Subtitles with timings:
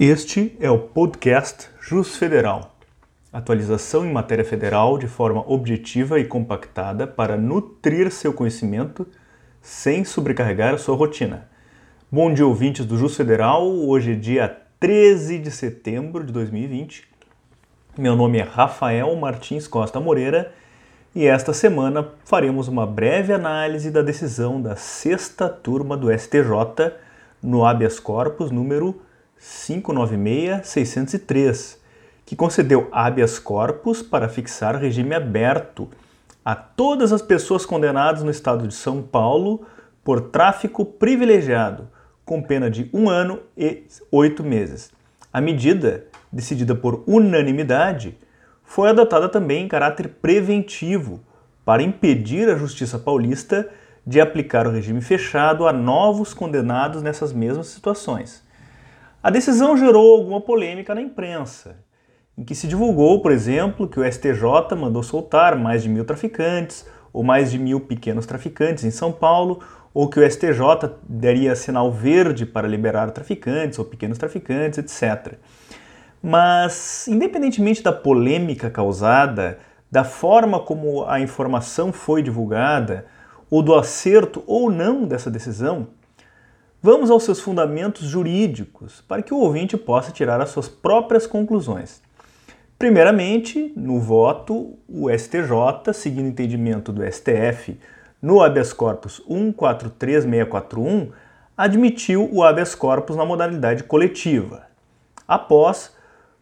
[0.00, 2.74] Este é o podcast Jus Federal.
[3.32, 9.06] Atualização em matéria federal de forma objetiva e compactada para nutrir seu conhecimento
[9.62, 11.48] sem sobrecarregar a sua rotina.
[12.10, 13.64] Bom dia, ouvintes do Jus Federal.
[13.64, 17.04] Hoje é dia 13 de setembro de 2020.
[17.96, 20.52] Meu nome é Rafael Martins Costa Moreira
[21.14, 26.94] e esta semana faremos uma breve análise da decisão da sexta turma do STJ
[27.40, 29.00] no habeas corpus número
[29.40, 31.78] 596-603,
[32.24, 35.88] que concedeu habeas corpus para fixar regime aberto
[36.44, 39.66] a todas as pessoas condenadas no estado de São Paulo
[40.02, 41.88] por tráfico privilegiado,
[42.24, 44.90] com pena de um ano e oito meses.
[45.32, 48.18] A medida, decidida por unanimidade,
[48.62, 51.20] foi adotada também em caráter preventivo
[51.64, 53.68] para impedir a Justiça Paulista
[54.06, 58.42] de aplicar o regime fechado a novos condenados nessas mesmas situações.
[59.24, 61.78] A decisão gerou alguma polêmica na imprensa,
[62.36, 66.86] em que se divulgou, por exemplo, que o STJ mandou soltar mais de mil traficantes
[67.10, 69.60] ou mais de mil pequenos traficantes em São Paulo,
[69.94, 75.38] ou que o STJ daria sinal verde para liberar traficantes ou pequenos traficantes, etc.
[76.22, 79.58] Mas, independentemente da polêmica causada,
[79.90, 83.06] da forma como a informação foi divulgada,
[83.50, 85.88] ou do acerto ou não dessa decisão,
[86.86, 92.02] Vamos aos seus fundamentos jurídicos para que o ouvinte possa tirar as suas próprias conclusões.
[92.78, 97.80] Primeiramente, no voto, o STJ, seguindo o entendimento do STF
[98.20, 101.10] no habeas corpus 143641,
[101.56, 104.66] admitiu o habeas corpus na modalidade coletiva.
[105.26, 105.90] Após,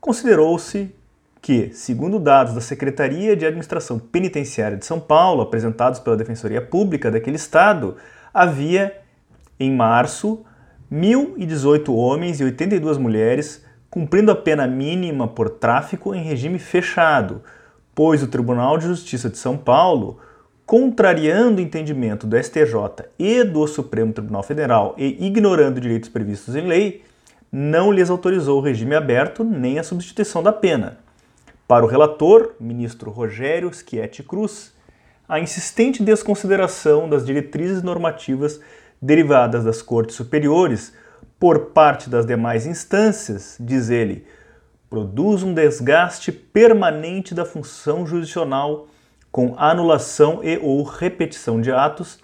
[0.00, 0.92] considerou-se
[1.40, 7.12] que, segundo dados da Secretaria de Administração Penitenciária de São Paulo, apresentados pela Defensoria Pública
[7.12, 7.96] daquele estado,
[8.34, 9.01] havia
[9.62, 10.44] em março,
[10.92, 17.42] 1.018 homens e 82 mulheres cumprindo a pena mínima por tráfico em regime fechado,
[17.94, 20.18] pois o Tribunal de Justiça de São Paulo,
[20.64, 26.66] contrariando o entendimento do STJ e do Supremo Tribunal Federal e ignorando direitos previstos em
[26.66, 27.04] lei,
[27.50, 30.98] não lhes autorizou o regime aberto nem a substituição da pena.
[31.68, 34.72] Para o relator, ministro Rogério Schietti Cruz,
[35.28, 38.58] a insistente desconsideração das diretrizes normativas
[39.02, 40.94] derivadas das cortes superiores
[41.38, 44.24] por parte das demais instâncias, diz ele,
[44.88, 48.86] produz um desgaste permanente da função jurisdicional
[49.32, 52.20] com anulação e ou repetição de atos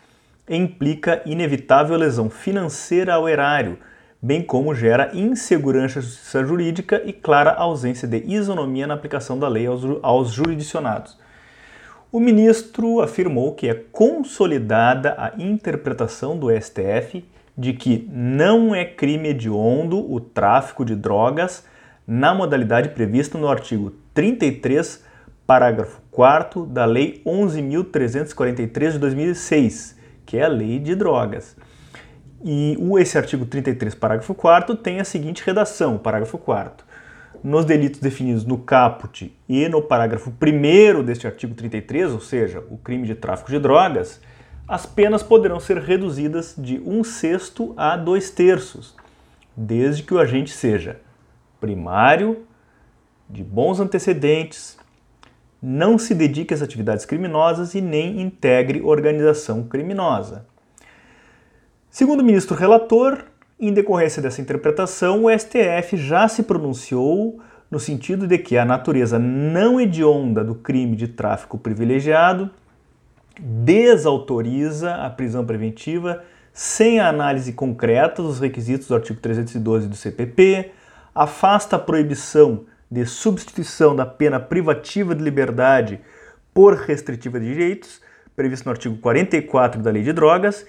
[0.48, 3.78] e implica inevitável lesão financeira ao erário,
[4.22, 6.00] bem como gera insegurança
[6.44, 11.18] jurídica e clara ausência de isonomia na aplicação da lei aos, aos jurisdicionados.
[12.10, 17.22] O ministro afirmou que é consolidada a interpretação do STF
[17.56, 21.66] de que não é crime hediondo o tráfico de drogas
[22.06, 25.04] na modalidade prevista no artigo 33,
[25.46, 31.54] parágrafo 4 da Lei 11.343 de 2006, que é a Lei de Drogas.
[32.42, 36.87] E esse artigo 33, parágrafo 4 tem a seguinte redação, parágrafo 4
[37.42, 42.76] nos delitos definidos no caput e no parágrafo 1 deste artigo 33, ou seja, o
[42.76, 44.20] crime de tráfico de drogas,
[44.66, 48.94] as penas poderão ser reduzidas de um sexto a dois terços,
[49.56, 51.00] desde que o agente seja
[51.60, 52.44] primário,
[53.28, 54.78] de bons antecedentes,
[55.60, 60.46] não se dedique às atividades criminosas e nem integre organização criminosa.
[61.90, 63.24] Segundo o ministro relator,
[63.60, 69.18] em decorrência dessa interpretação, o STF já se pronunciou no sentido de que a natureza
[69.18, 72.50] não hedionda do crime de tráfico privilegiado
[73.38, 80.72] desautoriza a prisão preventiva sem a análise concreta dos requisitos do artigo 312 do CPP,
[81.14, 86.00] afasta a proibição de substituição da pena privativa de liberdade
[86.52, 88.00] por restritiva de direitos,
[88.34, 90.66] previsto no artigo 44 da Lei de Drogas,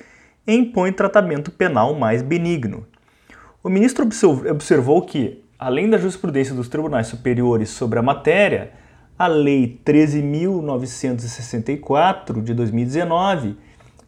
[0.53, 2.85] impõe tratamento penal mais benigno.
[3.63, 4.05] O ministro
[4.49, 8.71] observou que, além da jurisprudência dos tribunais superiores sobre a matéria,
[9.18, 13.57] a Lei 13.964 de 2019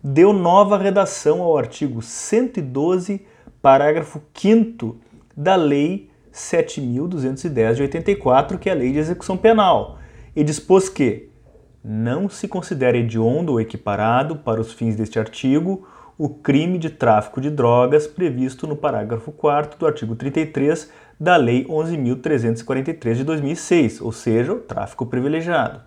[0.02, 3.26] deu nova redação ao artigo 112,
[3.62, 4.98] parágrafo 5
[5.36, 10.00] da Lei 7.210 de 84, que é a Lei de Execução Penal,
[10.36, 11.30] e dispôs que
[11.84, 15.86] não se considera hediondo ou equiparado para os fins deste artigo
[16.24, 20.88] o crime de tráfico de drogas previsto no parágrafo 4 do artigo 33
[21.20, 25.82] da Lei 11.343 de 2006, ou seja, o tráfico privilegiado.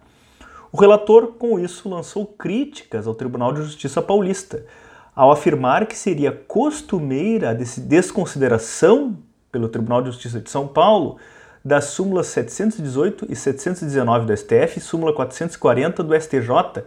[0.73, 4.67] O relator, com isso, lançou críticas ao Tribunal de Justiça Paulista,
[5.15, 9.17] ao afirmar que seria costumeira a desconsideração
[9.53, 11.17] pelo Tribunal de Justiça de São Paulo
[11.65, 16.83] das súmulas 718 e 719 do STF e súmula 440 do STJ,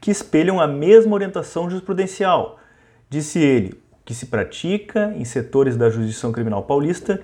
[0.00, 2.58] que espelham a mesma orientação jurisprudencial.
[3.10, 7.22] Disse ele, o que se pratica em setores da jurisdição criminal paulista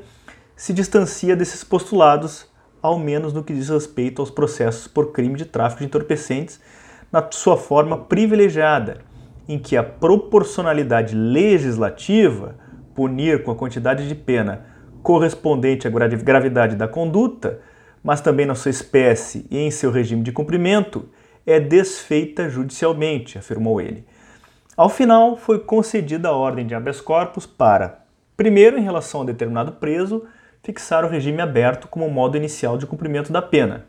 [0.56, 2.46] se distancia desses postulados,
[2.80, 6.58] ao menos no que diz respeito aos processos por crime de tráfico de entorpecentes,
[7.12, 9.02] na sua forma privilegiada,
[9.46, 12.56] em que a proporcionalidade legislativa,
[12.94, 14.64] punir com a quantidade de pena
[15.02, 17.60] correspondente à gravidade da conduta,
[18.02, 21.10] mas também na sua espécie e em seu regime de cumprimento,
[21.46, 24.06] é desfeita judicialmente, afirmou ele.
[24.76, 28.00] Ao final, foi concedida a ordem de habeas corpus para,
[28.36, 30.24] primeiro, em relação a determinado preso,
[30.64, 33.86] fixar o regime aberto como modo inicial de cumprimento da pena.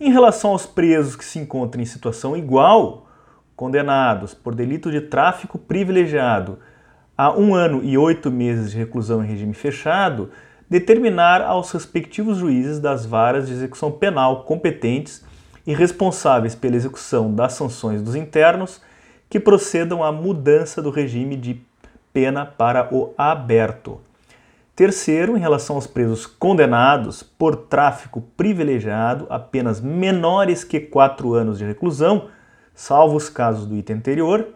[0.00, 3.06] Em relação aos presos que se encontram em situação igual,
[3.54, 6.58] condenados por delito de tráfico privilegiado
[7.16, 10.30] a um ano e oito meses de reclusão em regime fechado,
[10.70, 15.22] determinar aos respectivos juízes das varas de execução penal competentes
[15.66, 18.80] e responsáveis pela execução das sanções dos internos
[19.28, 21.60] que procedam à mudança do regime de
[22.12, 24.00] pena para o aberto.
[24.74, 31.58] Terceiro, em relação aos presos condenados por tráfico privilegiado a penas menores que quatro anos
[31.58, 32.28] de reclusão,
[32.74, 34.46] salvo os casos do item anterior,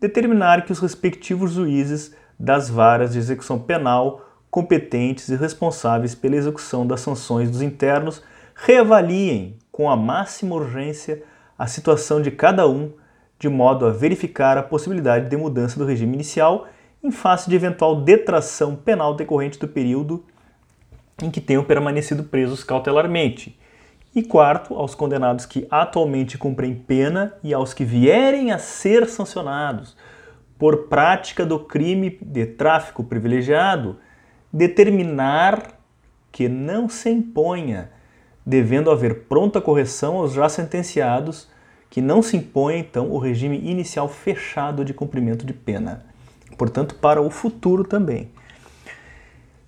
[0.00, 6.86] determinar que os respectivos juízes das varas de execução penal competentes e responsáveis pela execução
[6.86, 8.22] das sanções dos internos
[8.54, 11.22] reavaliem com a máxima urgência
[11.58, 12.92] a situação de cada um,
[13.38, 16.66] de modo a verificar a possibilidade de mudança do regime inicial
[17.02, 20.24] em face de eventual detração penal decorrente do período
[21.22, 23.58] em que tenham permanecido presos cautelarmente.
[24.14, 29.96] E quarto, aos condenados que atualmente cumprem pena e aos que vierem a ser sancionados
[30.58, 33.98] por prática do crime de tráfico privilegiado,
[34.50, 35.78] determinar
[36.32, 37.90] que não se imponha,
[38.44, 41.48] devendo haver pronta correção aos já sentenciados,
[41.90, 46.04] que não se imponha então o regime inicial fechado de cumprimento de pena
[46.56, 48.30] portanto, para o futuro também.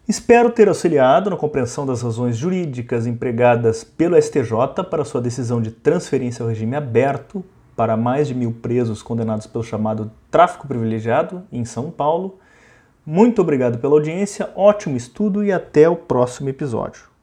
[0.06, 5.70] Espero ter auxiliado na compreensão das razões jurídicas empregadas pelo STJ para sua decisão de
[5.70, 7.44] transferência ao regime aberto
[7.76, 12.38] para mais de mil presos condenados pelo chamado tráfico privilegiado em São Paulo.
[13.04, 17.17] Muito obrigado pela audiência, ótimo estudo e até o próximo episódio.